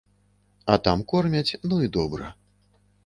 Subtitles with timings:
[0.73, 2.31] А там кормяць, ну і добра.